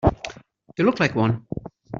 You 0.79 0.85
look 0.85 0.99
like 0.99 1.13
one. 1.13 1.45